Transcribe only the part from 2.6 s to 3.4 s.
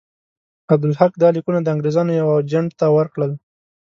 ته ورکړل.